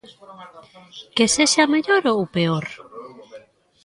Que 1.15 1.25
sexa 1.35 1.71
mellor 1.73 2.03
ou 2.13 2.19
peor? 2.35 2.65